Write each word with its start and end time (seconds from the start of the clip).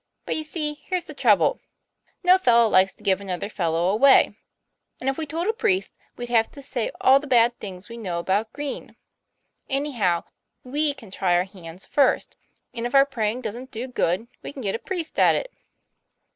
'But 0.25 0.35
you 0.35 0.43
see 0.43 0.81
here's 0.85 1.03
the 1.03 1.13
trouble; 1.13 1.59
no 2.23 2.39
fellow 2.39 2.67
likes 2.67 2.91
to 2.95 3.03
give 3.03 3.21
another 3.21 3.49
fellow 3.49 3.87
away. 3.89 4.35
And 4.99 5.07
if 5.07 5.15
we 5.15 5.27
told 5.27 5.45
a 5.45 5.53
priest, 5.53 5.93
we'd 6.17 6.27
have 6.29 6.49
to 6.53 6.63
say 6.63 6.89
all 7.01 7.19
the 7.19 7.27
bad 7.27 7.59
things 7.59 7.87
we 7.87 7.97
know 7.97 8.17
about 8.17 8.51
Green. 8.51 8.95
Anyhow, 9.69 10.23
we 10.63 10.95
can 10.95 11.11
try 11.11 11.35
our 11.35 11.43
hands 11.43 11.85
first, 11.85 12.35
and 12.73 12.87
if 12.87 12.95
our 12.95 13.05
pray 13.05 13.29
ing 13.29 13.41
don't 13.41 13.69
do 13.69 13.87
good, 13.87 14.27
we 14.41 14.51
can 14.51 14.63
get 14.63 14.73
a 14.73 14.79
priest 14.79 15.19
at 15.19 15.35
it." 15.35 15.53